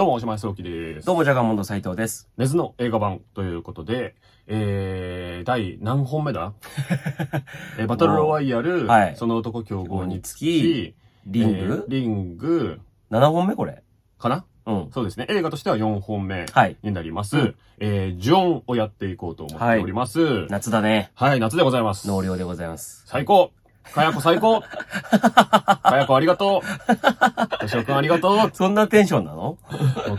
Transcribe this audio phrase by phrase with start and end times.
[0.00, 1.06] どうも、おしまいそうきです。
[1.06, 2.30] どうも、ジャガモンド斉藤です。
[2.38, 4.14] ネズの映画版ということで、
[4.46, 6.54] えー、第何本目だ？
[7.78, 10.94] えーバトルロワイヤル、はいその男競合につつき、
[11.26, 13.82] リング、えーリング、?7 本目これ。
[14.18, 14.46] かな？
[14.64, 14.88] うん。
[14.90, 15.26] そうですね。
[15.28, 16.78] 映画としては4本目はい。
[16.82, 17.36] になります。
[17.36, 20.22] うんえー、ジョンをやっていこうと思っております。
[20.22, 21.12] はい、夏だね。
[21.18, 22.08] 夏でございます。
[22.08, 23.02] 納涼でございます。
[23.06, 23.50] 最高
[23.92, 27.58] かやこ最高かやこありがとう。
[27.58, 28.50] としおくんありがとう。
[28.52, 29.58] そんなテンションなの？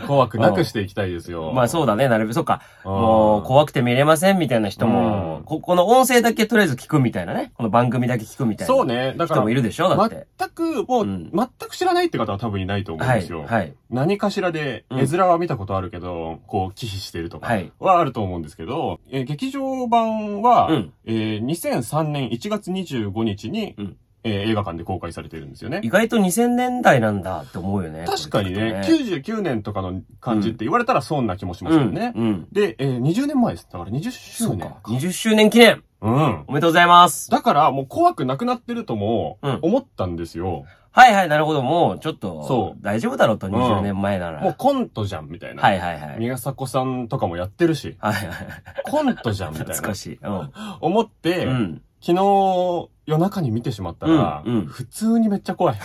[0.08, 1.54] 怖くなくしていきたいですよ。
[1.54, 2.34] まあそうだね、なるべく。
[2.34, 2.62] そっか。
[2.84, 2.92] うん。
[2.92, 7.52] もう、怖くて見れませんみたいな人も、うんここの音声だけとりあえず聞くみたいなね。
[7.56, 8.74] この番組だけ聞くみたいな。
[8.74, 9.14] そうね。
[9.18, 9.90] だから人もい、るでしょ？
[9.90, 10.28] だって。
[10.40, 13.22] 全く、もう、うん全く知らないって方は多分いないと思うんはい。
[13.22, 13.44] ですよ。
[13.48, 13.74] はい。
[13.90, 25.90] 何かしらで、うん絵面は見たことあるけど、こう、忌避してるとかはいはあると思うんですけど、えー劇場版は、うんえー2003年1月25日に、うんえー映画館で公開されてるんですよね意。
[25.90, 28.06] 外と2000年代なんだって思うよね。
[28.08, 32.14] 確かにね、これ聞く99年とかの感じって言われたらそんな気もしますよね。
[32.16, 32.26] うん。
[32.26, 32.48] うん。
[32.52, 33.68] で、えー20年前です。
[33.72, 34.78] だから20周年か。
[34.86, 36.44] 20周年記念うん。
[36.48, 37.30] おめでとうございます。
[37.30, 40.66] だから、もう怖くなくなってるともうん、思ったんですよ。
[40.94, 41.62] はいはい、なるほど。
[41.62, 44.42] もう、ちょっと、そう大丈夫だろうと、20年前なら。
[44.42, 45.62] もうコントじゃん、みたいな。
[45.64, 46.20] はいはいはい。
[46.20, 48.38] 宮迫さんとかもやってるし、はいはいはい。
[48.84, 49.96] コントじゃん、みたいな懐か。
[49.96, 50.20] しい。
[50.22, 50.50] うん。
[50.82, 51.82] 思って、うん。
[52.02, 55.76] 昨日、夜中に見てしまったら、うんうん普通にめっちゃ怖い。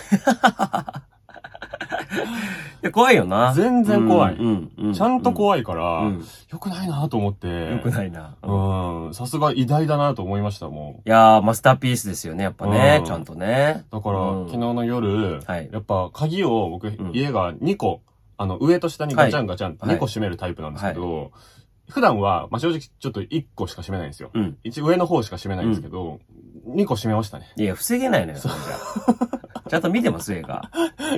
[2.81, 3.53] いや、怖いよな。
[3.55, 4.93] 全然怖いうん、うん。
[4.93, 5.33] ちゃんとい。
[5.33, 6.23] 怖いから、うん。
[6.51, 7.47] よくないなと思って。
[7.71, 8.35] よくないな。
[8.41, 9.13] うんうん。
[9.13, 13.01] さすが偉大だなと思いましたもいやー、マスターピースですよね、やっぱねう。
[13.03, 13.83] んちゃんとね。
[13.87, 13.95] ん。
[13.95, 18.01] だから、うん昨日の夜、はいやっぱ鍵を僕、ん家が2個、
[18.37, 21.31] あの、上と下にガチャンガチャンってはい2個閉めるタイプなんですけど、
[21.89, 24.31] 普段は、まあ、正直ちょっと1個しか閉めないんですよ。
[24.33, 24.57] うん。
[24.63, 26.19] 一上の方しか閉めないんですけど、
[26.67, 27.51] 2個閉めましたね。
[27.55, 29.37] いや、防げないのよ、それじゃ。
[29.67, 30.69] ちゃんと見てます、映画。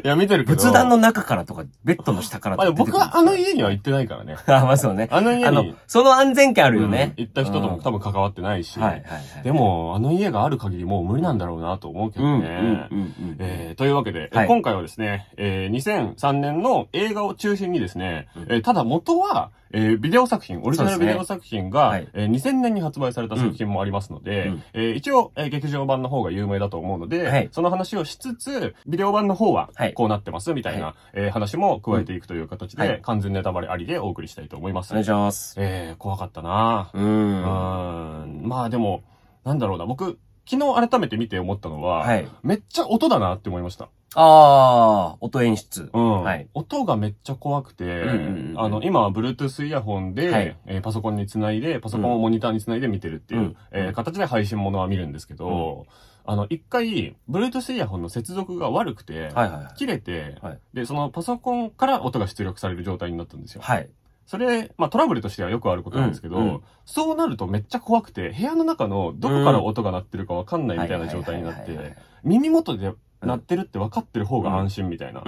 [0.04, 0.56] いや、見てるけど。
[0.56, 4.38] 仏壇の中からとか、ベッドの下からまあ、とかでも僕はあの家には行ってないからね。
[4.48, 5.08] あ、まあそうね。
[5.12, 7.14] あの家に、あの、その安全圏あるようんね。
[7.18, 9.44] 行った人ともうん多分関わってないし、はいはいはい。
[9.44, 12.88] でも、あの家がある限りもう無理なんだろうなと思うけうん、どね。
[12.92, 13.36] うん、うん、うん。
[13.40, 34.92] えーというわけで、はい今回はですね、えー2003年の映画を中心にですね、うんえーただ元は、えービデオ作品、オリジナルビデオ作品が、はいえー2000年に発売された作品もありますので、うんえー一応、えー劇場版の方が有名だと思うので、はいその話をしつつ、ビデオ版の方ははいこうなってますみたいな、はえー話も加えていくという形で、うんはい完全ネタバレありでお送りしたいと思います。
[34.92, 35.56] お願いします。
[35.58, 37.00] えー、怖かったなう。
[37.00, 38.42] うんーん。
[38.48, 39.04] まあでも、
[39.44, 39.86] なんだろうな。
[39.86, 40.20] 僕、
[40.50, 42.28] 昨日改めて見て思ったのは、はい。
[42.42, 43.90] めっちゃ音だなって思いました。
[44.16, 45.92] あー、音演出。
[45.94, 46.24] うん。
[46.24, 55.86] はい音がめっちゃ怖くて、うんうんうんあの、今は Bluetooth イヤホンで、はいえーパソコンにつないで、パソコンをモニターにつないで見てるっていう、うんえー形で配信ものは見るんですけど、
[56.26, 59.78] あの、一回、Bluetooth イヤホンの接続が悪くて、はいはいはい。
[59.78, 63.62] 切れて、はいで、そのパソコンから音が出力される状態になったんですよ。
[63.64, 63.90] はい。
[64.30, 75.22] それ、まあトラブルとしてはよくあることなんですけど、うんうんそうなるとめっちゃ怖くて、部屋の中のどこから音が鳴ってるかわかんないみたいな状態になって耳元で鳴ってるって分かってる方が安心みたいな。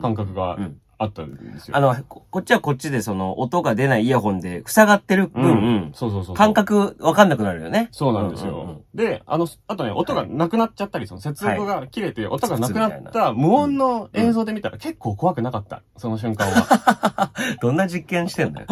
[0.00, 1.76] 感覚がうんあったんですよ。
[1.76, 6.36] あの、ここっちはこっちでその音が出ないイヤホンで塞がってるうん、分、そうそうそうそう。
[6.36, 7.88] 感覚わかんなくなるよね。
[7.90, 8.62] そうなんですよ。
[8.62, 8.63] うん
[8.94, 15.82] で、あの、あとね、音がなくなっちゃったり、その接続が切れて、音がなくなった無音の映像で見たら結構怖くなかった。
[15.96, 17.30] その瞬間は。
[17.60, 18.66] どんな実験してんだよ。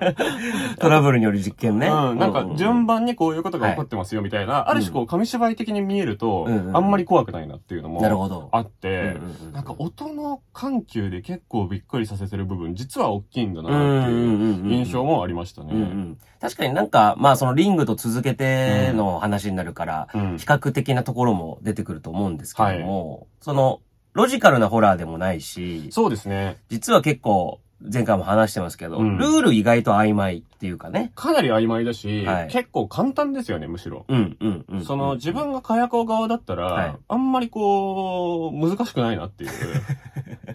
[0.78, 1.88] トラブルによる実験ね。
[1.88, 2.98] うん、なんか順番。
[2.98, 8.48] 番にこういうことが起こってますよみたいな、ある種こう紙芝居的に見えると、あんまり怖くないなっていうのもなるほど。
[8.52, 9.16] あって、
[9.52, 16.16] なんか音の緩急で結構びっくりさせてる部分、実は大きいんだなうんっていう印象もありましたね。
[16.40, 23.80] 確かになんか、まあそのリングと続けての話になるから、うん比較的なところも出てくると思うんですけども、その、
[24.12, 26.56] ロジカルなホラーでもないし、そうですね。
[26.68, 31.12] 実は結構、前回も話してますけど、うんルール意外と曖昧っていうかね。
[31.14, 34.04] かなり曖昧だし、はい結構簡単ですよね、むしろ。
[34.08, 34.84] うん、うん、うん。
[34.84, 39.50] その自分が火薬側だったら、はいあんまりこう、難しくないなっていう。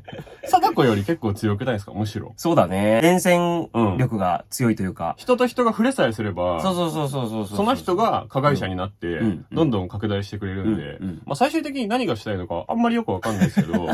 [0.45, 1.93] 貞子より結構強くないですか？
[1.93, 2.33] むしろ。
[2.37, 2.99] そうだね。
[3.01, 13.87] 伝染力が強いというか、人と人が触れさえすれば、そうそうそうそうそううその人が加害者になって、うんどんどん拡大してくれるんで、まあ最終的に何がしたいのかあんまりよくわかんないですけど、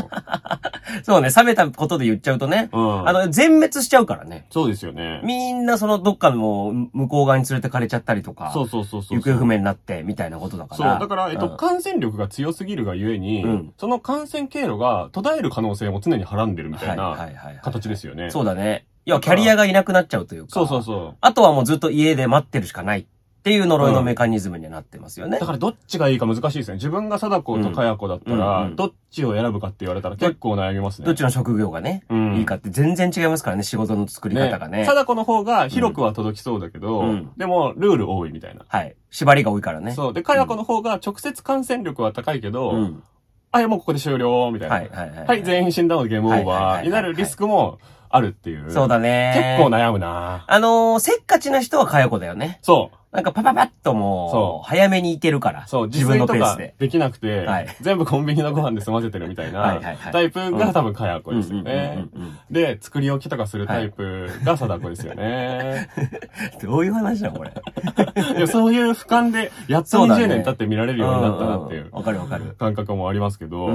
[1.04, 3.08] そうね、冷めたことで言っちゃうとね、うん。
[3.08, 4.46] あの、全滅しちゃうからね。
[4.50, 5.20] そうですよね。
[5.24, 9.18] みんなそのどっかの向こう側に連れてかれちゃったりとか、そうそうそうそう。
[9.20, 10.86] 行方不明になってみたいなことだかそう。
[10.86, 10.98] ら。
[10.98, 17.16] だから、えっと、うん感染力が強すぎるがゆえに、うんその感染経路が途絶える可能性も常にはらんでるみたいな
[17.62, 18.30] 形ですよね。
[18.30, 18.86] そうだね。
[19.06, 20.50] 要はキャリアがいなくなっちゃうというか。
[20.50, 21.16] そうそうそう。
[21.20, 23.04] あとはもうずっと家で待ってるしかないっ
[23.40, 25.38] っていう呪いのメカニズムにはなってますよね。
[25.38, 26.74] だからどっちがいいか難しいですね。
[26.74, 31.06] 自分が貞子とかや子だったうんうんら、うんどっちを選ぶかって言われたら結構悩みますね。
[31.06, 34.84] どっちの職業がね、うんいいかって全然違いますからね、仕事の作り方がね。
[34.84, 38.66] 貞子の方が広くは届きそうだけど、うんでもルール多いみたいな。
[38.68, 38.94] はい。
[39.10, 39.92] 縛りが多いからね。
[39.92, 40.12] そう。
[40.12, 43.02] で、かや子の方が直接感染力は高いけど、うん。
[43.52, 44.74] あ、いやもうここで終了、みたいな。
[44.76, 45.26] はいはいはい。
[45.26, 48.70] はい、全員死んだのでゲームオーバーになるリスクもあるっていう。
[48.70, 49.58] そうだね。
[49.58, 52.58] 結構悩むなあのー、せっかちな人はかよこだよね。
[52.62, 52.96] そう。
[53.12, 55.66] なんかパパパッともそうう、早めに行けるから。
[55.66, 56.64] そう、自分のペースで。
[56.66, 62.06] とかできなくて、はい全部コンビニのご飯で済ませてるみたいなはいタイプが多分かやこですよね。
[62.50, 65.88] で、作り置きとかするタイプが貞子ですよね。
[65.96, 67.50] うん どういう話なのこれ。
[68.36, 72.54] いやそういう俯瞰で、やっとそうだね20年経って見られるようになったなっていうわかるわかる。
[72.58, 73.70] 感覚もありますけど、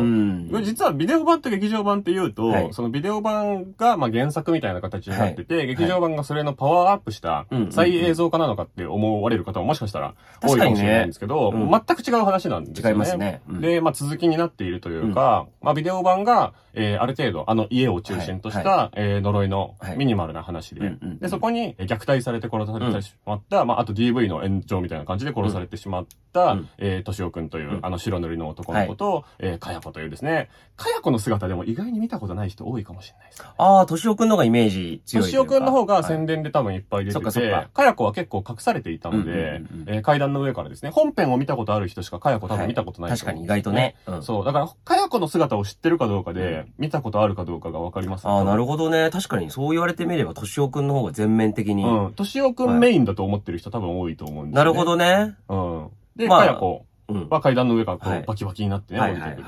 [0.64, 12.92] 実はビデオ版と劇場版って言うと、はいそのビデオ版がまあ原作みたいな形になってて、い劇場版がそれのパワーアップした再映像化なのかって思われる方ももしかしたら多いかもしれないんですけど、ね全く違う話なんですよね。
[12.92, 13.42] 違いますね。
[13.50, 13.62] うん。
[13.62, 19.98] で、まあ続きになっているというか、まあビデオ版が、えーある程度あの家を中心とした、はえー呪いのはい。
[19.98, 21.20] ミニマルな話で、うんうんうん。
[21.20, 26.70] で、そこにえー虐待されて殺されてしまった、まああと DV の延長みたいな感じで殺されてしまった、うん。
[26.78, 27.86] えー、としおくんという、うん。
[27.86, 33.44] あの白塗りの男の子と、えーかや子というですね、かや子の姿でも意外に見たことない人多いかもしれないです。
[33.58, 43.96] ああ、としおくんの方がイメージ強いとしおくんの方がはい宣伝で多分いっぱい出てて、そっかや子は結構隠されていたので、えー階段の上からですね、本編を見たことある人しかかや子多分見たことない、確かに意外とね。
[44.06, 44.46] うんそう。
[44.46, 49.10] だから、かや子の姿を知ってるかどうかで、見たことあるかどうかがわかりますああ、なるほほどね。
[49.12, 51.84] 確かにそう言われてみれば、としおくんの方が全面的に。
[51.84, 52.14] うん。
[52.14, 54.66] としおくんメインだと思ってる人多分多いと思うんですよ、ね。
[54.66, 54.86] なるほ。
[54.86, 55.36] どね。
[55.50, 55.90] うん。
[56.16, 56.82] で、まあかや子うん。
[57.30, 58.20] は階段の上からこはい。
[58.22, 59.46] うバキバキになってね、はい降りてくる。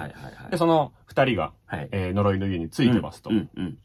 [0.52, 1.90] で、その二人が、はい。
[1.92, 3.32] えー呪いの家についてますと。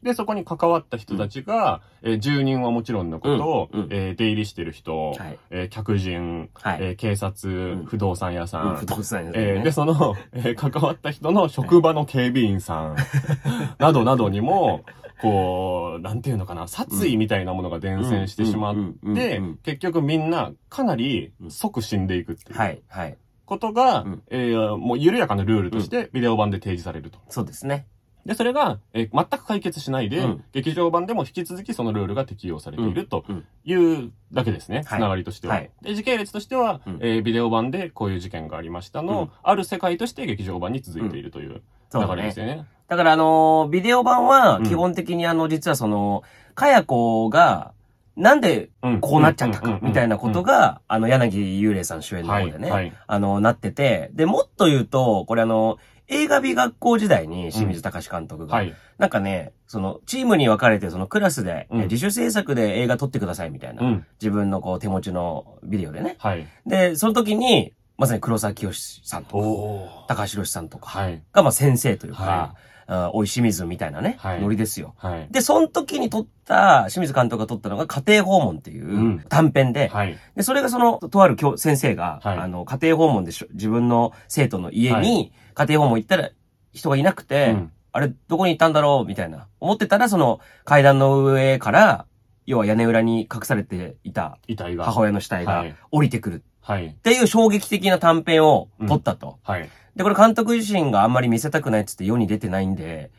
[0.03, 5.39] で、そこに関わった人たちが、えー住人はもちろんのこと、えー出入りしてる人、はい。
[5.49, 6.77] えー客人、はい。
[6.81, 7.85] えー警察、ん。
[7.85, 9.49] 不動産屋さん、うん不動産屋さんね。
[9.49, 12.95] えーで、その、えー関わった人の職場の警備員さん、
[13.79, 14.83] などなどにも、
[15.21, 22.59] こう、なんていうのかな、殺意みたいなものが伝染してしまってうん、結局みんなかなり即死んでいくっていう。
[22.59, 22.81] はい。
[22.89, 23.17] はい。
[23.45, 24.23] ことが、うん。
[24.29, 27.19] えーもう緩やかなルールとしてビデオ版で提示されると。
[27.29, 27.85] そうですね。
[28.25, 30.43] で、それが、えー全く解決しないで、うん。
[30.53, 33.45] 劇場版でも引き続きそのルールが適用されているとうん。
[33.65, 34.85] いうだけですね、はい。
[34.85, 35.55] つながりとしては。
[35.55, 35.69] はい。
[35.81, 36.97] で、時系列としては、うん。
[37.01, 39.29] えービデオ版でこういう事件がありましたの、うん。
[39.43, 41.61] ある世界として劇場版に続いているという
[41.93, 42.65] 流れですよね。
[42.87, 44.63] だからあのービデオ版はうん。
[44.63, 46.23] 基本的にあの、実はその、
[46.55, 47.73] かやこが、
[48.15, 52.93] なんでうんこうなっちゃったか、みたいなことが、が、あの、柳幽霊さん主演のはい、方でね、はい。
[53.07, 55.77] あの、なってて、で、もっと言うと、これあの、
[56.07, 58.73] 映画美学校時代に清水隆監督が、はい。
[58.97, 64.05] なんかね、その、チームに分かれて、そのクラスで、うん自主制作で映画撮ってくださいみたいな、うん。
[64.21, 66.15] 自分のこう手持ちのビデオでね。
[66.19, 66.45] はい。
[66.67, 68.71] で、その時に、まさに黒沢清
[69.03, 71.23] さんとか、お高橋宏さんとかはい。
[71.31, 72.55] が、まあ先生というか、は
[72.87, 74.95] あおい清水みたいなね、はいノリですよ。
[74.97, 75.27] はい。
[75.31, 80.17] で、その時に撮った、清水監督が撮ったのが家庭訪問っていううん短編で、はい。
[80.35, 86.29] で、それがその、とある教先生が、はいあの、家庭訪問でしょ自分の生徒の家はに、家庭訪問行ったら
[86.73, 89.07] 人がいなくて、うんあれ、どこに行ったんだろう？
[89.07, 89.47] みたいな。
[89.59, 92.07] 思ってたら、その、階段の上から、
[92.47, 94.39] 要は屋根裏に隠されていた。
[94.79, 96.87] 母親の死体がはい降りてくるはい。
[96.87, 99.37] っていう衝撃的な短編を撮ったと。
[99.43, 99.69] はい。
[99.95, 103.11] で、これ監督自身があんまり見せたくないっつって世に出てないんで、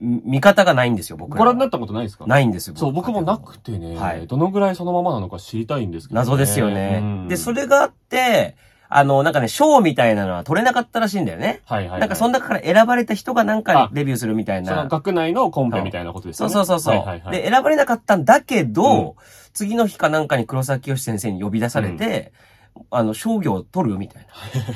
[0.00, 1.38] み見方がないんですよ、僕らは。
[1.38, 2.26] ご覧になったことないですか？
[2.26, 2.76] ないんですよ。
[2.76, 6.24] そう、僕もなくてね、はいどのぐらいそのままなのか知りたいんですけど、ね。
[6.24, 7.00] 謎ですよね。
[7.02, 8.56] うんで、それがあって、
[8.92, 11.60] あの、なんかね、賞みたいなのは取れなかったらしいんだよね。
[11.64, 12.00] はいはい、はい。
[12.00, 14.88] なんかその中から選ばれた人がなんかあデビューするみたいそのな。
[14.88, 16.50] 学内のコンペみたいなことですそう。
[16.50, 19.12] そうそうそう、はいはいはい、で、選ばれなかったんだけど、うん
[19.52, 22.32] 次の日かなんかに黒崎清先生に呼び出されて、
[22.90, 24.26] あの、商業を取るみたい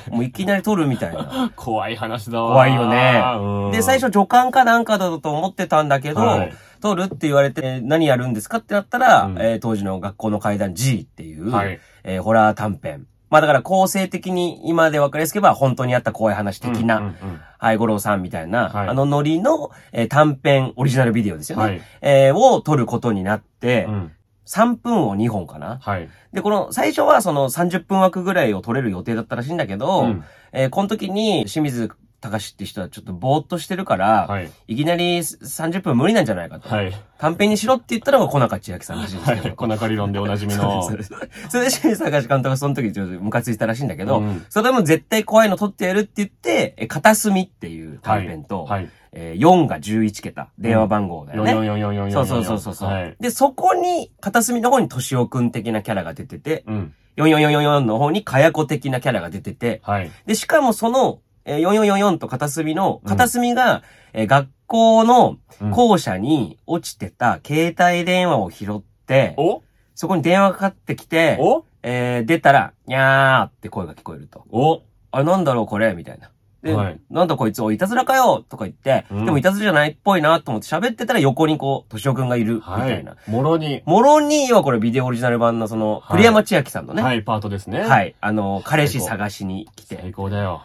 [0.08, 0.14] な。
[0.14, 1.50] もういきなり取るみたいな。
[1.56, 2.52] 怖い話だわ。
[2.52, 6.52] 怖いよねうんで、最初助監かなんかだと思ってたんだけど、はい
[6.84, 11.80] 取るって言われて何やるんですかってなったら、うんえー当時の学校の階段 G っていう、はい。
[12.02, 13.06] えーホラー短編。
[13.30, 21.64] まあだから構成的に今で分かりやすければ本当にあった怖い話的な、うんうんうんはい、五郎さんみたいな、はいあのノリの、えー短編オリジナルビデオですよね。
[21.64, 21.82] はい。
[22.02, 24.12] えーを撮ることになって、うん。
[24.46, 25.78] 3分を2本かな。
[25.80, 26.08] はい。
[26.32, 31.90] で、この最初はその30分枠ぐらいを撮れる予定だったらしいんだけど、うんえーこの時に清水
[32.24, 34.50] 隆って人はちょっとぼーっとしてるから、はい。
[34.68, 36.68] いきなり30分無理なんじゃないかと。
[36.68, 36.92] はい。
[37.18, 39.42] 短編にしろって言ったのが小中千秋さんらしいんですけど。
[39.42, 39.56] はい。
[39.56, 40.82] 粉か理論でおなじみの。
[40.88, 48.88] そうですそそれで清水隆監督がその時ちょっとムカついたらしいんだけど、うんそれでも絶対怖いの撮ってやるって言って、え片隅っていう短編と、はい。
[49.16, 51.52] えー4が11桁、電話番号だよね。
[51.54, 52.12] 444444。
[52.12, 53.16] そうそうそうそうそう、はい。
[53.20, 56.94] で、そこに、片隅の方に敏夫くん的なキャラが出てて、うん。
[57.16, 60.10] 4444の方にかやこ的なキャラが出てて、はい。
[60.26, 69.62] で、しかもその、えー4444と片隅の、片隅が、えー学校のうん校舎に落ちてた携帯電話を拾って、お？
[69.94, 71.64] そこに電話がかかってきて、お？
[71.82, 74.44] えー出たら、にゃーって声が聞こえると。
[74.50, 74.80] お？
[75.12, 75.92] あれなんだろうこれ？
[75.94, 76.30] みたいな。
[76.64, 83.16] で、はいなんだこいつ、おい、いたずらかよとか言って、うんでもいたずらじゃないっぽいなと思って喋ってたら横にこう、としおくんがいる、みはいたいな。。
[83.26, 87.02] もろに、モロニーはこれビデオオリジナル版のその、はい栗山千明さんのね。
[87.02, 87.80] はい、パートですね。
[87.82, 88.14] はい。
[88.20, 89.98] あの、彼氏探しに来て。
[90.00, 90.62] 最高だよ。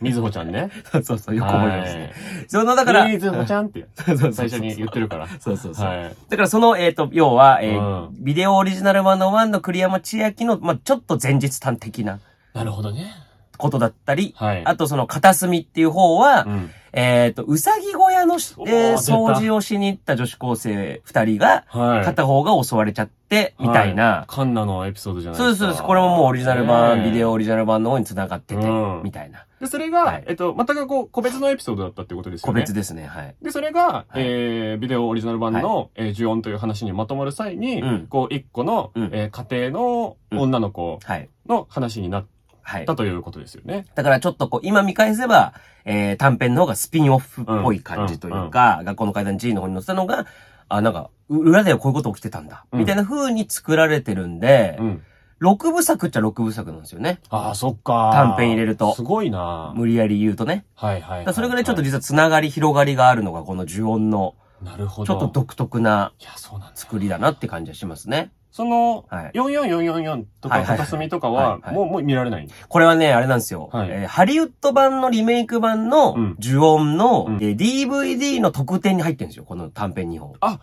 [0.00, 0.70] みずほちゃんね。
[0.90, 2.12] そうそうそう、よく覚えてますね。
[2.48, 5.28] その、だから、みずほちゃんってそうそうそう最初に言ってるから。
[5.40, 5.86] そうそうそう。
[5.86, 6.14] はい。
[6.28, 12.20] だからその、えっ、と、要は、えーうビデオオリジナル版の1の栗山千明の、まあちょっと前日短的な
[12.54, 13.12] なるほどね。
[13.58, 14.64] ことだったり、はい。
[14.64, 16.70] あとその片隅っていう方は、うん。
[16.92, 22.04] えっ、と、うさぎ小屋のえー掃除をしに行った女子高生二人が、はい。
[22.04, 24.24] 片方が襲われちゃって、みたいはな。
[24.26, 25.82] カンナのエピソードじゃないそうです、そうです。
[25.82, 27.32] これももうオリジナル版、ビデオオ。
[27.32, 29.44] オリジナル版の方に繋がってて、うんみたいな。
[29.60, 32.62] で、それがはい、えっと、全くこう、個別のエピソードだったってことですよ個ね。
[32.62, 33.34] 別ですね、はい。
[33.42, 41.28] で、それが、はいえー、ビデオオリジナル版の、えー、呪音という話にまとまる際に、うんこう、一個の、うんえー家庭の女の子はい。
[41.48, 42.26] の話になっ
[42.68, 42.94] はいた。
[42.96, 43.86] ということですよね。
[43.94, 45.54] だからちょっとこう、今見返せば、
[45.86, 50.26] えー、短編の方がスピンオフっぽい感じというか、学校の階段 G の方に載せたのが、
[50.68, 52.66] あ、なんか、う裏ではこういうこと起きてたんだ。
[52.72, 55.02] うんみたいな風に作られてるんで、うん。
[55.40, 57.20] 6部作っちゃ6部作なんですよね。
[57.30, 58.10] ああ、そっか。
[58.12, 60.66] 短編入れるとすごいな無理やり言うとね。
[60.74, 65.06] はいはいはい、それぐらいちょっと実はつながり、広がりがあるのがこの呪音の、なるほど。
[65.06, 66.76] ちょっと独特ないや、そうなんだ。
[66.76, 68.32] 作りだなって感じはしますね。
[68.50, 73.68] その、はい44444とか片隅とかは、もう、もう見られないこれはね、あれなんですよ。
[73.72, 79.44] はいえーハリウッド版のリメイク版のうん呪音の、うんえー DVD の特典に入ってるんですよ。
[79.44, 80.34] この短編2本。
[80.40, 80.60] あ、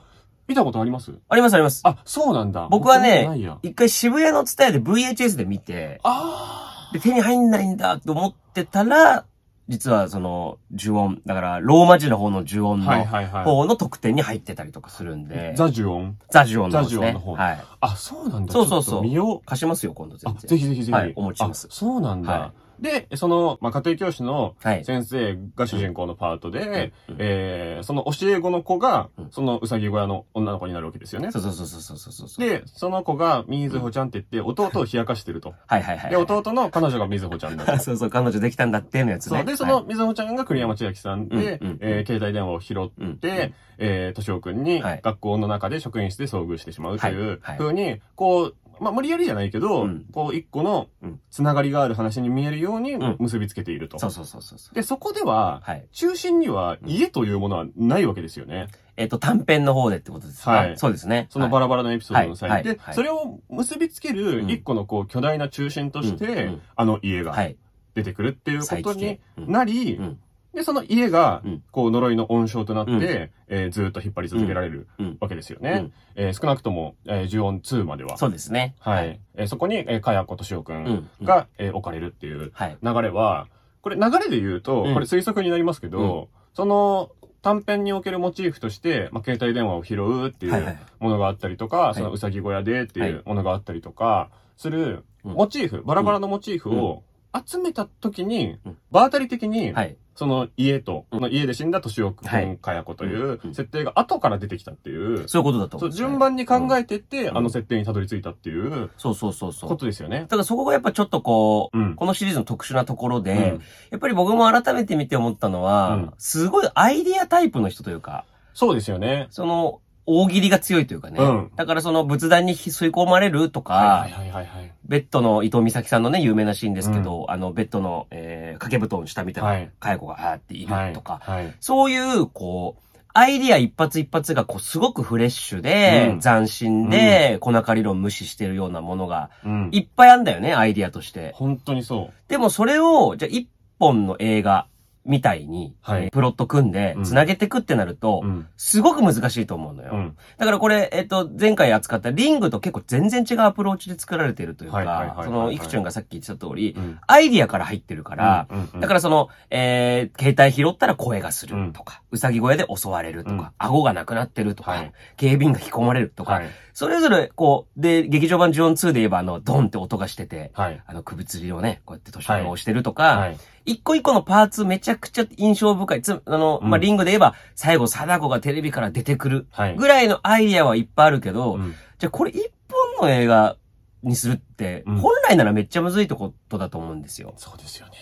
[0.47, 1.11] 見たことあります？
[1.29, 1.81] ありますあります。
[1.85, 2.67] あ、そうなんだ。
[2.69, 3.29] 僕はね。
[3.63, 9.25] 一回渋谷のツタヤで VHS で見て、あで、手に入んないんだと思ってたら、
[9.67, 12.71] 実はその、呪音、だから、ローマ字の方の呪あ。
[12.71, 13.43] 音のはいはいはい。
[13.45, 16.17] 方の特典に入ってたりとかするんで、ザ・ジュオン？
[16.29, 17.07] ザ呪音の方ですね。
[17.07, 17.63] ザ呪音の方はい。
[17.81, 18.53] あ、そうなんだ。
[18.53, 19.45] そうそうそうちょっと見よう。
[19.45, 20.49] 貸しますよ、今度全あ、然。
[20.49, 20.91] ぜひぜひぜひ。
[20.91, 22.31] はいお持ちしますあそうなんだ。
[22.31, 24.85] はで、その、まあ、家庭教師のはい。
[24.85, 31.31] 先生が主人公のパートで、うんえー、その教え子の子がうん、そのうさぎ小屋の女の子になるわけですよね。
[31.31, 32.45] そうそうそうそうそうそう。
[32.45, 35.53] で、その子が、みずほちゃんって言って、弟を冷やかしてると。
[35.67, 36.09] はいはいはい。
[36.11, 37.77] で、弟の彼女がみずほちゃんだと。
[37.79, 39.37] そうそう、彼女できたんだってのやつね。
[39.37, 39.45] そう。
[39.45, 51.19] で、その、みずほちゃんが栗山千明さんでうんうん、えー携帯電話を拾って、えー、としおくんにはい学校の中で職員室で遭遇してしまうというはいはい風に、こう、まあ、無理やりじゃないけどうん、こう、一個のうん。
[51.29, 53.15] つながりがある話に見えるようにうん。
[53.19, 53.99] 結びつけていると。
[53.99, 54.75] そうそうそうそうそう。
[54.75, 55.87] で、そこでは、はい。
[55.91, 58.67] 中心には家というものはないわけですよね。
[58.97, 60.51] えっと、短編の方でってことですか？
[60.51, 60.77] はい。
[60.77, 61.27] そうですね。
[61.29, 62.53] そのバララバラのエピソードの際で。
[62.53, 62.67] はい。
[62.67, 62.77] はい。
[62.77, 62.95] は、い。
[62.95, 67.57] それを結びつける一個のこう巨大な中心としてん、あの家がはい。
[67.93, 69.51] 出てくるっていうことにうん。
[69.51, 70.19] なりう、ん。
[70.55, 75.17] で、その家がうん、こう呪いの温床となっうんて、えーずーっと引っ張り続けられるうん。
[75.19, 75.93] わけですよねうん。
[76.15, 78.17] えー少なくとも、えー、呪音2までは。
[78.17, 78.75] そうですね。
[78.79, 79.19] はい。
[79.35, 82.77] えーそこに、えー、かやことしおくうんんが、えー置かれるっていうはい。
[82.81, 83.47] 流れは、
[83.81, 97.03] これ流れで言うと、うんこれ推測になりますけど、その短編におけるモチーフとして、まあ、携帯電話を拾うっていはいはいうものがあったりとか、いそのうさぎ小屋でっていはいうものがあったりとか、するうんモチーフ、バラバラのモチーフを
[97.45, 99.97] 集めた時にうん、場当たり的に、はい。
[100.15, 105.91] その家と、この家で死んだ年岡はい君かや子といううん設定が後から出てきたっていう、そういうことだと思う。
[105.91, 109.69] 順番に考えてって、うんあの設定にたどり着いたっていうそうそうそうそう。
[109.69, 110.21] ことですよね。
[110.21, 111.95] だからそこがやっぱちょっとこう、うん。
[111.95, 119.27] このシリーズの特殊なところで、うんやっぱり僕も改めて見て思ったのは、うんすごいアイディアタイプの人というか、そうですよね。
[119.31, 121.17] その、大喜利が強いというかね。
[121.19, 124.71] うんだからその仏壇に吸い込まれるとか、はいはいはいはい。
[124.85, 130.93] ベッドの伊藤美咲さんのね、有名なシーンですけど、あの、ベッドの、えー、掛け布団下みたいな、はいかや子があーっているはい。
[130.93, 131.55] とか、はい。
[131.59, 132.81] そういう、こう、
[133.17, 139.69] アイディア一発一発がこうすごくフレッシュで、うん斬新で、粉か理論無視してるようなものがうん。
[139.71, 141.31] いっぱいあんだよね、アイディアとして。
[141.35, 143.47] 本当にそでもそれを、じゃあ一
[143.79, 144.67] 本の映画
[145.05, 148.27] みたいに、はいえープロット組んでうん繋げてくってなると、う。
[148.27, 148.47] うん。
[148.57, 149.91] すごく難しいと思うのよ。
[149.93, 150.17] うん。
[150.37, 156.99] だからこれ、えっ、と、前回扱ったリングと結構全然違うアプローチで作られてるというか、その、いくちゅんがさっき言ってた通り、うん。
[157.05, 158.47] アイディアから入ってるから、
[158.79, 166.49] だからその、えー、携帯拾ったら声がするとか、うさぎ小屋で襲われるとか、うん顎がなくなってるとか、はい警備員が引き込まれるとか、はい。
[166.73, 170.81] それぞれ、こう、で、劇場版ジオン2で言えば、あの、ドンって音がしてて、はい。
[170.85, 173.37] あの、首吊りをね、こうやって年を押してるとか、はい。
[173.65, 176.01] 一個一個のパーツめちゃくちゃ印象深い。
[176.01, 179.75] つ、あの、うんまあ、リングで言えば、最後、貞子がテレビから出てくるはい。
[179.75, 182.51] ぐらいのアイディアはいっぱいあるけど、うんじゃあこれ一
[182.99, 183.55] 本の映画
[184.03, 187.33] にするって、うん本来ならめっちゃむずいってことだと思うんですよ。
[187.37, 187.93] そうですよね。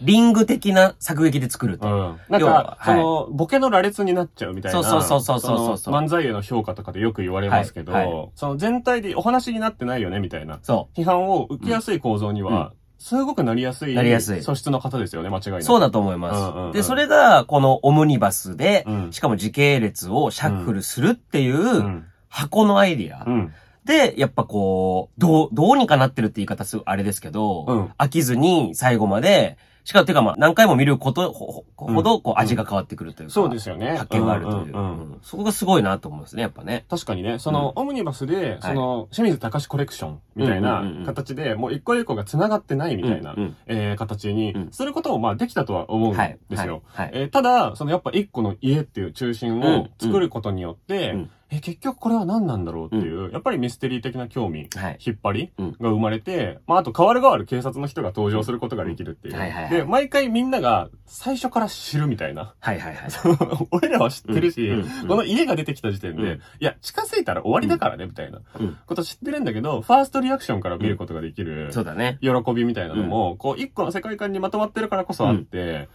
[0.00, 1.86] リング的な作劇で作ると。
[1.86, 2.18] うん。
[2.28, 4.82] なんか、その、ボケの羅列になっちゃうみたいな。
[4.82, 10.58] そうそうそうそうそうそうの漫才への評価とかでよく言われますけど、はいはいその全体でお話になってないよね、みたいな。
[10.62, 13.94] そ批判を受けやすい構造には、すごくなりやすい。
[13.96, 15.58] なりやすい素質の方ですよね、間違いなう。
[15.60, 15.64] く。
[15.64, 16.38] そうだと思います。
[16.38, 22.04] うんうんうんで、それが、このオムニバスで、うんしかも時系列をシャッフルするっていううん。
[22.28, 23.24] 箱のアイディア。
[23.26, 23.52] うん。
[23.84, 33.96] で、やっぱこう、どう、どうにかなってるって言い方するあれですけど、うん飽きずに最後まで、しかも、てかまあ、何回も見ることほほほど、こう、味が変わってくるというか、そうですよね。
[33.96, 34.76] 発見があるという。
[34.76, 36.84] うんそこがすごいなと思うんですね、やっぱね。
[36.88, 44.68] 確かにね、その、オムニバスで、その、清水隆コレクションみたいな形で、もう一個一個が繋がってないみたいなうえー形にうん。
[44.72, 46.38] することも、まあ、できたとは思うんはい。
[46.48, 46.82] ですよ。
[46.86, 54.98] はえーただ、そのやっぱ一個の家っていう中心を作ることによって、うんえー結局これは何なんだろうっていう、やっぱりミステリー的な興味、はい。
[55.06, 59.34] 引っ張りうんが生まれて、まああと変わる変わる警察の人が登場することができるっていう。
[59.34, 62.54] うんはいはいはいで、毎回みんなが最初から知るみたいな。
[62.58, 63.10] はいはいはい。
[63.70, 72.18] 俺らは知ってるし、うんうんこの家が出てきた時点で、うんいや、近づいたら終わりだからね、みたいなうんこと知ってるんだけど、ファーストリアクションから見ることができる、そうだね。
[72.22, 75.88] 喜びみたいなのも、こう、一個の世界観にまとまってるからこそあって、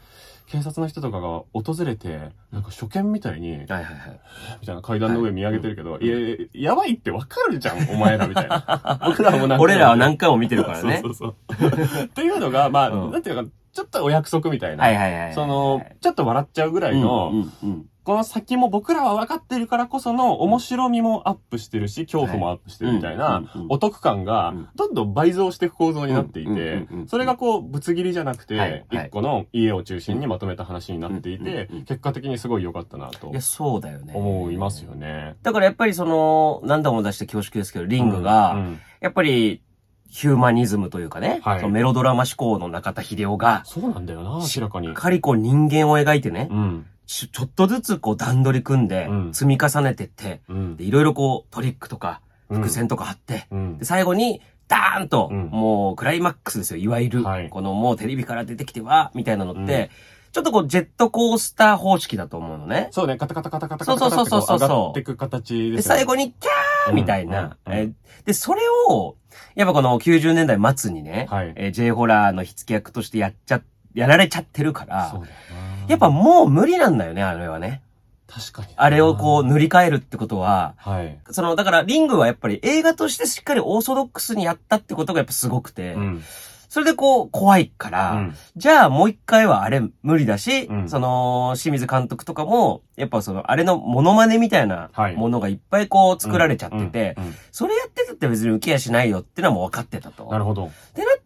[0.49, 4.19] 警察の人とかが訪れて、なんか初見みたいに、はいはいはい。
[4.61, 6.07] みたいな階段の上見上げてるけど、い
[6.53, 8.99] や、やばいってわかるじゃん、お前らみたいな。
[9.05, 9.59] 僕らもなんか。
[9.59, 11.09] 俺らは何回も見てるからね そ。
[11.09, 12.03] うそうそう。
[12.05, 14.85] っていうのが、まあ、うんなんていうか、ちょっとお約束みたいな。
[14.85, 15.33] はいはいはい。
[15.33, 34.13] その、ちょっと笑っちゃうぐらいの、うんうんうんこの先も僕らは分かってるからこその面白みもアップしてるし、恐怖もアップしてるみたいなお得感がうんどんどん倍増していく構造になっていうんてそれがこうぶつ切りじゃなくて、い一個の家を中心にまとめた話になっていうんて結果的にすごい良かったなといや、そうだよね。
[34.15, 35.35] 思いますよね。
[35.43, 39.61] だからやっぱりその、何度も出して恐縮ですけど、リングが、うんやっぱり、
[40.09, 44.93] ヒューマニズムというかね、はいメロドラマ思考の中田秀夫が、そうなんだよな、明らかにしっ。
[44.93, 46.85] かりこう人間を描いてね、うん。
[47.07, 50.41] ちょっとずつこう段取り組んでう、ん積み重ねてって、
[50.77, 53.83] いろいろこうトリックとか、うん伏線とか貼って、うんで、。
[53.83, 56.81] 最後に、ダーンと、うんもうクライマックスですよ。
[56.81, 59.89] いわゆる、はいこのもうテレビから出てきては、みたいなのって、うん
[60.33, 62.89] ちょっとこうジェットコースター方式だと思うのね。
[62.91, 67.91] そうね、カタカタカタカタカタカタそうそうそうそうってこ上がっていく形で、ですよね最後に、キャーみたいな、うんうんえ
[68.25, 69.15] で、それを、
[69.55, 73.61] やっぱこの90年代末にね、はいえー J ホラーの火付け役としてやっちゃ、
[73.95, 77.81] やられちゃってるからそう、だよなやっぱもう無理なんだよね、あれはね。
[78.27, 78.67] 確かに。
[78.75, 81.17] あれをこう塗り替えるってことは、はい。
[81.31, 86.23] その、だからリングはやっぱり映画としてしっかりオーソドックスにやったってことがやっぱすごくて、うん。
[86.69, 97.15] それでこう怖いから、うんじゃあもう一回はあれ無理だし、うんその、清水監督とかも、やっぱその、あれのモノマネみたいなはいものがいっぱいこう作られちゃってて、
[97.51, 100.25] それやってたって別に受けやしないよってのはもう分かってたと。
[100.25, 100.63] なるほど。
[100.63, 100.69] な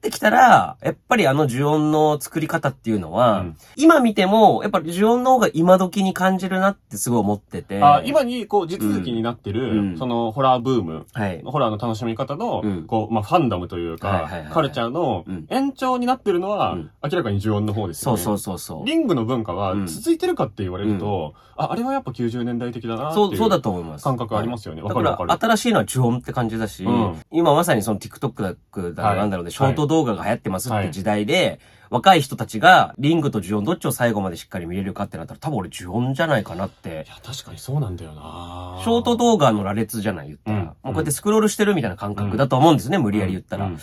[0.01, 7.81] ってきたら、やっぱりあの呪音の作り方っていうのは、うん今見ても、やっぱり呪音の方が今時に感じるなってすごい思ってて。
[7.81, 11.41] あ、今に、こう、地続きになってる、うんその、ホラーブーム、はい。
[11.43, 18.17] ホラーの楽しみ方の、うんこう、まあ、ファンダムというか、はいはいはいはいカルチャーのうん延長になってるのは、うん明らかに呪音の方ですよね。
[18.17, 18.85] そうそうそうそう。
[18.85, 24.03] リングの文化はうん続いてるかって言われると、あ、あれはやっぱ90年代的だなっていそう、そうだと思います。
[24.03, 24.81] 感覚ありますよね。
[24.81, 25.39] わだか、かるわからる。
[25.55, 30.87] 新しいのは呪音って感じだし、うん今まさにその TikTok だはいなんだろうね、ショート動画が流行ってますっはい。
[30.87, 31.59] て時代で、
[31.91, 36.89] 若い人たちがリングと呪音どっちを最後までしっかり見れるかってなったら多分俺呪音じゃないかなって。
[36.89, 36.93] い。
[36.93, 38.79] や、確かにそうなんだよな。
[38.81, 40.65] ショート動画の羅列じゃない言ったら、うん。
[40.65, 43.65] もうこうやってスクロールしてるみたいな感覚だと思うんですね、無理やり言ったら。
[43.65, 43.79] うん。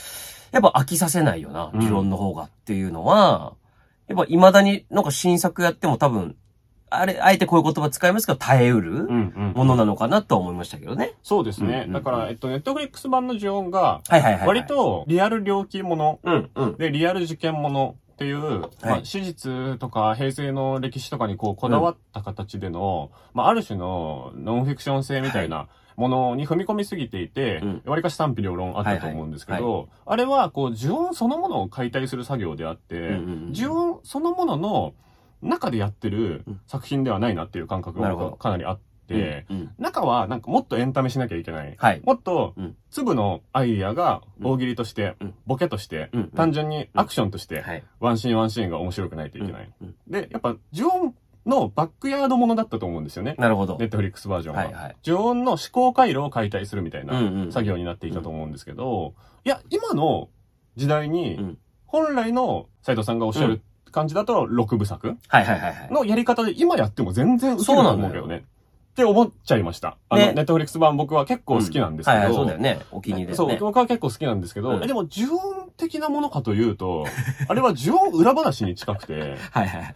[0.53, 1.81] やっぱ飽きさせないよな、うん。
[1.81, 3.53] 呪音の方がっていうのは、
[4.09, 6.35] やっぱ未だになんか新作やっても多分、
[6.90, 11.14] あれ、あえてこういう言葉使いますけど耐えうるうんうんものなのかなとは思いましたけどね。
[11.22, 11.85] そうですね。
[11.87, 14.48] うんだから、えっと、ネットフリックス版の呪音が、はいはいはい、はい。
[14.48, 16.77] 割、とリアル猟奇ものうん、うん。
[16.77, 33.16] で、リアル事件ものっていう、まあ、史実とか平成の歴史とかにこう、こだわった形での、まあ、ある種のノンフィクション性みたいなものに踏み込みすぎていてうん、わりかし賛否両論あったと思うんですけはいど、あれは、こう、呪音そのものを解体する作業であってうんうんう
[33.51, 34.94] ん、呪音そのものの
[35.42, 39.46] 中でやってる作品ではないなっていう感覚がかなりあって、
[39.79, 41.74] 中はなんかもっとエンタメしなきゃいけない。
[41.79, 42.03] はい。
[42.05, 47.85] もっとうん、粒のアイディアが大喜利としてうん、ボケとしてうん、単純にアクションとして、はい。
[48.01, 49.70] ワンシーンワンシーンが面白くないといけない。
[49.81, 51.14] うんで、やっぱ、呪音
[51.46, 53.35] のバックヤードものだったと思うんですよね。
[53.38, 53.87] なるほどネ。
[53.87, 54.64] ットフリックスバージョンは。
[54.64, 54.96] はいはい。
[55.05, 60.29] 呪音の思考回路を解体するみたいなん作業になっていたと思うんですけど、いや、今の
[60.77, 65.16] 時代うにん、本来の斉藤さんがおっしゃる感じだと、6部作？
[65.29, 65.92] はいはいはいはい。
[65.92, 68.37] のやり方で今やっても全然受けると思うけどね。
[68.38, 68.40] っ
[68.98, 69.96] て思っちゃいました。
[70.09, 72.16] あの、ねネットフリックス版僕は結構好きなんですけど。
[72.18, 72.81] はいはい、そうだよね。
[72.90, 73.57] お気に入りですそう、ね。
[73.61, 77.07] 僕は結構好きなんですけど、うでも、呪音的なものかというと、
[77.48, 79.94] あれは呪音裏話に近くて、はいはいはい。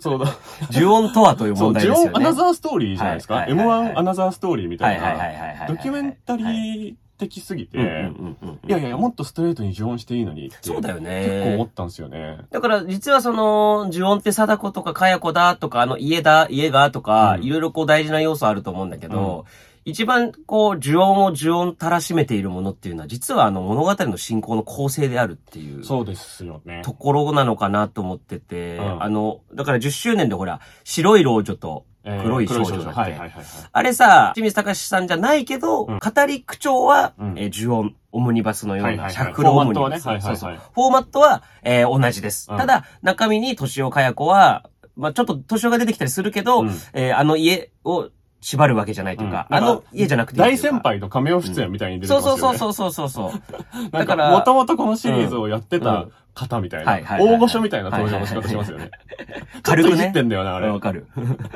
[0.00, 0.26] そうだ、
[0.72, 2.10] 呪音とはというそう、問題ですよね。
[2.10, 3.34] 呪音アナザーストーリーじゃないですか？
[3.34, 5.68] はいはいはいはい M1 アナザーストーリーみたいはいはいはいな、はいはい。
[5.68, 10.50] ドキュメンタリー的すぎて、うんうんうんうんいやいやもっとストレートに呪音していいのに。
[10.62, 11.26] そうだよね。
[11.26, 12.38] 結構思ったんですよね。
[12.50, 19.44] だから、実はその、呪音って貞子とかかや子だとか、あの、家だ、家がとか、うんいろいろこう大事な要素あると思うんだけど、
[19.84, 25.84] 一番こう、呪音を呪音たらしめているものっていうのは、実はあの、物語の進行の構成であるっていう。
[25.84, 26.80] そうですよね。
[26.84, 33.00] ところなのかなと思ってて、うんあの、だから10周年でほら、白い老女とえー黒い少女だって。
[33.00, 33.44] はいはいはいはい。
[33.72, 35.98] あれさ、清水隆さんじゃないけど、うん。
[35.98, 37.34] 語り口調は、うん。
[37.38, 40.02] えー呪音、オムニバスのような、はいはオムニバス。
[40.04, 40.54] フォーマットはそうそう。
[40.74, 42.48] フォーマットは、えー同じです。
[42.50, 42.58] うん。
[42.58, 46.68] ただ、中身に年岡や子は、まあちょっと年岡が出てきたりするけど、うん。
[46.92, 48.08] えーあの家を
[48.40, 49.56] 縛るわけじゃないというか、うん。
[49.56, 52.58] あの家じゃなくて大先輩のカメオ出演みたいに出てそうますよね。
[52.58, 53.40] そうそうそうそうそう
[53.90, 58.90] だからもともとこのシリーズをやってたうん方みたいな、はいはいはいはい大御所みたいな登場の仕方しますよね。
[59.62, 60.68] 軽くねちょっといじってんだよな、あれ。
[60.68, 61.06] わかる。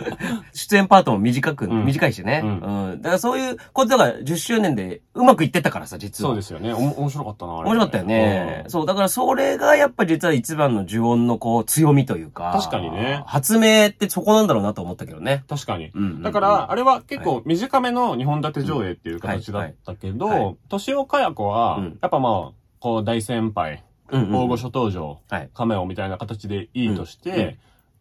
[0.52, 2.42] 出演パートも短く、うん短いしね。
[2.44, 2.50] うう
[2.94, 3.02] ん。
[3.02, 6.30] だからそういうことが10周年でうまくいってたからさ、実は。
[6.30, 6.72] そうですよね。
[6.72, 7.70] おも面白かったな、あれ。
[7.70, 8.62] 面白かったよね。
[8.64, 12.52] うんそう、だからそれがやっぱ実は一番の呪音のこう強みというか。
[12.56, 15.44] 確かにね発明ってそこなんだろうなと思ったけどね。
[15.48, 15.90] 確かに。
[15.94, 25.50] うんうんうんだから、あれは結構短めの2本立て上映っていう形だったけはいはいはど、年岡や子はうん、やっぱまあ、こう大先輩、うんうん大御所登場、はい。
[25.54, 27.58] カメオみたいな形でいいとしうんうんて、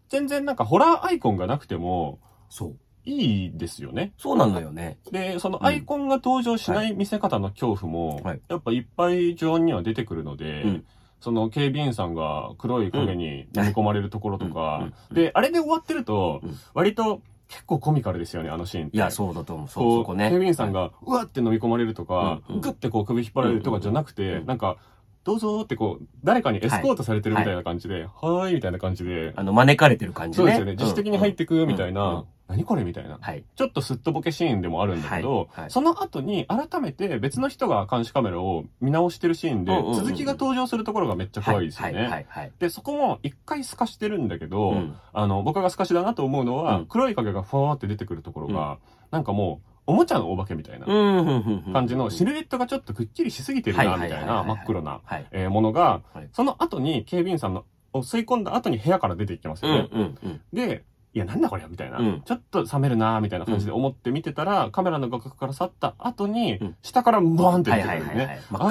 [0.10, 2.76] 全然なんかホラーアイコンがなくてもそう。
[3.10, 4.12] いいですよね。
[4.17, 4.98] そうなんだよね。
[5.12, 10.86] で、そのアイコンが登場しない見せ方の恐怖もはい、やっぱいっぱい常温には出てくるので、うん
[11.20, 18.98] その警備員さんが黒い影に飲み込まれるところとうんかうん、で、あれで終わってるとうん、割と結構コミカルですよね、あのシーンって。
[18.98, 19.67] いや、そうだと思う。
[19.67, 20.26] そう、こ、そうこね。
[20.26, 24.78] 警備員さんが、うわって飲み込まれるとか、うんうんグッてこう首引っ張られるとかじゃなくて、うんなんか、
[25.27, 30.41] どうぞってこう、誰かにエスコートされてるみたいな感じで、はーい、みたいな感じで、あの、招かれてる感じね。
[30.41, 31.97] そうですよね、自主的に入ってくみたいうん。
[31.97, 32.03] うん。
[32.03, 33.17] な、何これみたいな。
[33.19, 33.43] はい。
[33.57, 35.61] ちょっとすっとぼけシーンでもあるんだけど、はい。
[35.63, 35.69] はい。
[35.69, 39.95] その後に改めて別の人が監視カメラを見直してるシーンで、うんうんうん。
[39.95, 41.99] 続きが登場するところがめっちゃ怖いですよね。
[41.99, 42.51] はい、はい、はい。
[42.59, 44.95] で、そこも一回透かしてるんだけど、うん。
[45.11, 46.85] あの、僕が透かしだなと思うのは、うん。
[46.85, 48.77] 黒い影がファーって出てくるところが、
[49.11, 50.86] なんかもう、おもちゃのお化けみたいな。
[50.86, 55.02] 感じのシルエットがちょっとくっきりしすぎてるな、みたいな真っ黒な、
[55.50, 60.39] ものがはい、その後に警備員さんのを吸い込んだ後に部屋から出ていきますうん、よね。
[60.54, 62.21] で、いや、なんだこれみたいな、うん。
[62.21, 66.76] ちょっと冷めるなみたいな感じで思って見てたら、カメラの画角から去った後に、うん。
[66.84, 68.39] 下からバーンってはい、出てくるんですね。
[68.52, 68.67] あ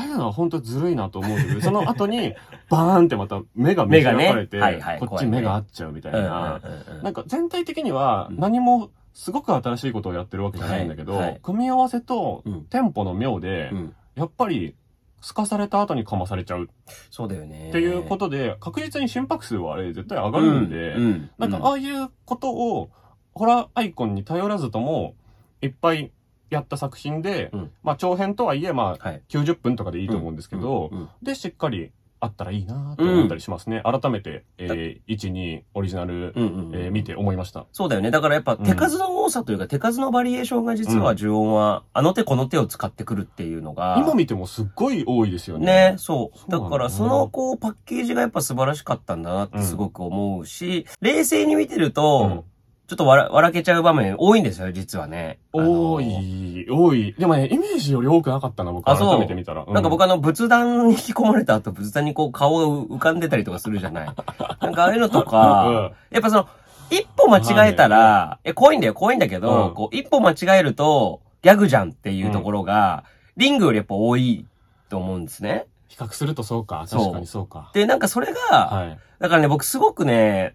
[0.00, 2.34] あいうのは本当ずるいなと思うけど、その後に、
[2.68, 4.98] バーンってまた目が見開かれて、はいはい。
[4.98, 6.60] こっち目が合っちゃうみたいな。
[6.88, 7.02] うん。
[7.04, 8.40] なんか全体的にはうん。
[8.40, 13.94] 何もすごく新しいことをやってるわけじゃないんだけど、はいはい組み合わせとうんテンポの妙で、うん。
[14.16, 14.74] やっぱり
[15.20, 16.68] 透かされた後にかまされちゃう
[17.10, 17.70] そうだよね。
[17.70, 21.30] っていうことで、確実に心拍数はあれ絶対上がるんで、うん。
[21.38, 22.90] なんかああいうことを
[23.32, 25.14] ホラーアイコンに頼らずとも
[25.62, 26.12] いっぱい
[26.50, 29.22] やった作品で、うんまあ長編とはいえまあはい。
[29.28, 31.92] 90分とかでいいと思うんですけど、うん、でしっかり
[32.24, 33.82] あったらいいなと思ったりしますね。
[33.84, 36.74] 改めて、えー、1、2オリジナル、うん、うん。
[36.74, 37.66] えー見て思いました。
[37.72, 38.10] そうだよね。
[38.10, 43.96] だからやっぱ手数の多さというか、手数のバリエーションが実は呪音は、あの手この手を使ってくるっていうのが。
[43.98, 45.66] 今見てもすっごい多いですよね。
[45.66, 46.38] ね、そう。
[46.38, 52.53] そうだだから、その、こう、パッケージがやっぱ素晴らしかったんだなってすごく思うし、冷静に見てると、うん
[52.86, 55.38] ちょっと笑笑けちゃう場面多いんですよ、実はね。
[55.52, 56.00] 多。
[56.02, 57.14] い、多い。
[57.18, 59.64] でもね、イメージより多くなかったな、僕あそう改めて見たら。
[59.66, 64.06] うなんか僕あの、仏壇に引き込まれた後、仏壇にこう、顔が浮かんでたりとかするじゃない。
[64.60, 66.48] なんかああいうのとか、やっぱその、
[66.90, 73.04] 一歩間違えたら、え、怖いんだよ、怖いんだけど、うんこう、一歩間違えると、ギャグじゃんっていうところが、
[73.38, 74.46] リングよりやっぱ多い
[74.90, 75.66] と思うんですね。
[75.88, 76.84] 比較するとそうか。
[76.86, 77.70] そう確かにそうか。
[77.72, 78.98] で、なんかそれが、はい。
[79.20, 80.54] だからね、僕すごくね、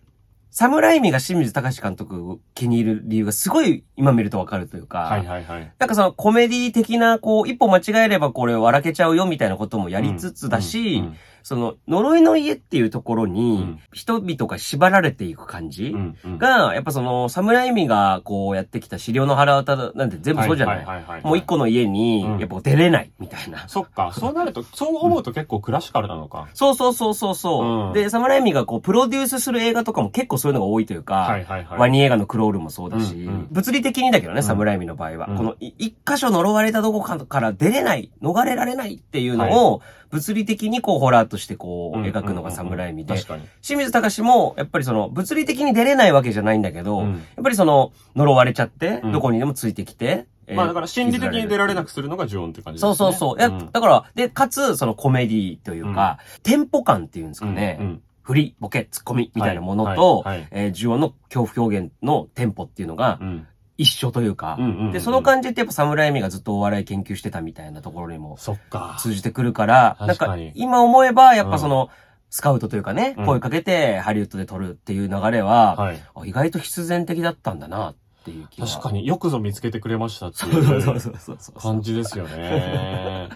[0.52, 5.74] サムライミが清水隆監督気に入る理由がすごい今見るとわかるというか、はいはいはい。
[5.78, 15.96] なんかそのコメディ的な、こう、一歩間違えればこれ笑けちゃうよみたいなこともやりつつだし、うんその、呪いの家っていうところうにん、人々が縛られていく感じ、
[16.38, 20.76] が、やっぱその、サムライミがこうやってきた資料の腹渡なんて全部そうじゃな
[21.20, 23.68] い,、もう一個の家にうん、やっぱ出れないみたいな。
[23.68, 24.12] そっか。
[24.14, 26.48] そうなると、そう思うと結構クラシカルなのか。
[26.54, 31.40] そうそうそうそうで、サムライミがこう、プロデュースする映画とかも結構そういうのが多いというか。
[31.78, 34.44] ワニ映画のクロールもそうだし、物理的にだけどね、ん。
[34.44, 35.28] サムライミの場合は。
[35.30, 35.38] うん。
[35.38, 43.16] このい一箇所呪われたどこかから出れない、逃れられないっていうのを、物理的にこうホラーとしてこううん描くのがサムライミで。
[43.62, 47.14] 清水隆も、やっぱりその、物理的に出れないわけじゃないんだけど、うん。
[47.14, 49.12] やっぱりその、呪われちゃって、うん。
[49.12, 52.96] どこにでもついてきて、えーまあだから心理的に出られなくくするのが呪音って感じですね。
[52.96, 53.38] そうそうそう。
[53.38, 53.70] いや、ん。
[53.72, 58.02] だから、で、かつ、そのコメディというか、テンポ感っていうんですかね、うんうん。
[58.24, 60.48] 振り、ボケ、ツッコミみたいなものと、はいはいはい。
[60.52, 63.48] えー呪音の恐怖表現のテンポっていうのがうん。
[63.80, 68.98] 一緒というか、うんうんうんうんで、その感じってやっぱ侍味がずっとお笑い研究してたみたいなところにもそっか。
[69.00, 71.90] 通じてくるから、なんか今思えば、やっぱその、
[72.30, 76.04] スカウトというかね、うん声かけてハリウッドで撮るっていう流れは、はい。
[76.14, 78.68] あ意外と必然的だったんだなっていう気が。
[78.68, 81.54] 確かによくぞ見つけてくれましたってそいう。
[81.58, 83.30] 感じですよね。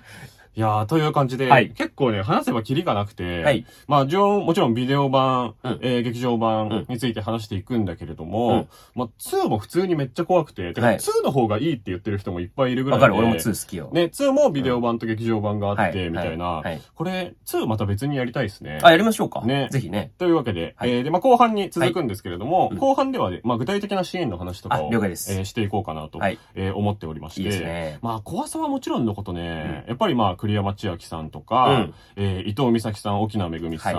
[0.56, 1.70] いやー、という感じで、はい。
[1.72, 3.66] 結構ね、話せばキリがなくて、はい。
[3.88, 5.80] まあ、上もちろんビデオ版、うん。
[5.82, 8.68] えー劇場版について話していくんだけれども、うん。
[8.94, 10.98] まあ、2も普通にめっちゃ怖くて、てかはい。
[10.98, 13.04] 2の方がいいって言ってる人もいっぱいいるぐらいで。
[13.06, 13.90] わかる、俺も2好きよ。
[13.94, 16.10] ね、2もビデオ版と劇場版があって、はい。
[16.10, 16.62] みたいな、
[16.94, 18.80] これ、2また別にやりたいですね。
[18.84, 19.42] あ、やりましょうか。
[19.42, 19.70] ね。
[19.72, 20.12] ぜひね。
[20.20, 20.92] というわけで、はい。
[20.92, 22.78] えーで、まあ、後半に続くんですけれども、うん。
[22.78, 25.34] 後半ではね、まあ、具体的なシーンの話とかを、あ了解です。
[25.34, 26.38] えーしていこうかなと、はい。
[26.54, 27.98] えー思っておりまして、いいですね。
[28.02, 33.94] まあ、怖さはもちろんのことね、やっぱりまあ、栗山千明さんとか、うんえー伊藤美咲さん、沖縄めぐみさん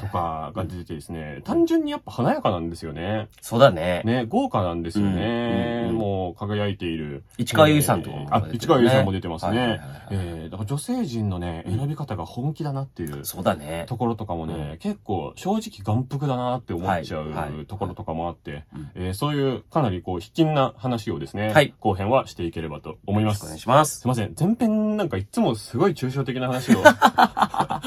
[0.00, 3.28] とかが出ててですね、単純にやっぱ華やかなんですよね。
[3.42, 4.00] そうだね。
[4.06, 5.90] ね、豪華なんですよね。
[5.92, 7.22] もう輝いている。
[7.36, 9.80] 市川由衣さんとかもえーあ、市川由衣さんも出てますね。
[10.10, 13.24] えーだから女性陣のね、選び方が本気だなっていう。
[13.24, 13.84] そうだね。
[13.88, 23.34] ところとかもね、結構正直眼福だなって思っちゃうところとかもあって、うんえーそういうかなりこう、卑近な話をですね、はい後編はしていければと思います。
[23.34, 24.08] よろしくお願いしますすい。
[24.08, 24.34] ません。
[24.38, 26.84] 前編なんかいつもすすごい抽象的な話を。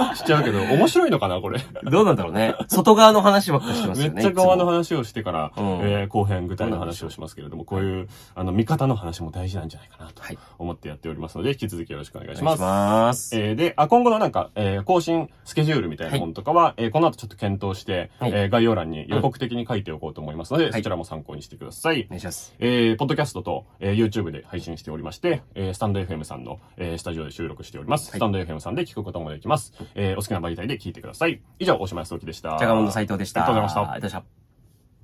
[0.16, 1.60] しちゃうけど、面白いのかなこれ。
[1.84, 2.56] どうなんだろうね。
[2.68, 4.22] 外側の話ばっかりしてますめよね。
[4.22, 12.62] っちゃ側のい話をしてから、うんえー後編具体の話をしますけれども、こういう、あの、見方の話も大事なんじゃないかなとはい思ってやっておりますので、引き続きよろしくお願いします。
[12.62, 13.38] ます。
[13.38, 22.06] えーで、あ、今後のなんか、えー更新スケジュールみたいなものとかは、えーこの後ちょっと検討して、はいえー概要欄に予告的に書いておこうと思いますので、そちらも参考にしてください。
[22.08, 22.56] お願いします。
[22.60, 28.12] えーポッドキャストと、えー YouTube で配信しておりまして、えースタンド FM さんの、えースタジオで収録しております。
[28.12, 29.74] はいスタンド FM さんで聞くこともできます。
[29.96, 31.42] えーお好きな媒体で聞いてください。
[31.60, 32.58] 以上、大島康之でした。
[32.58, 33.42] ジャガモンの斉藤でした。
[33.46, 34.47] ありがとうございましたありがとうございました。